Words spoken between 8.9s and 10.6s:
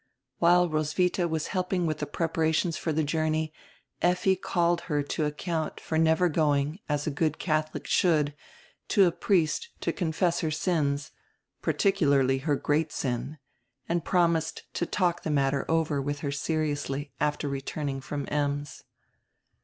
a priest to confess her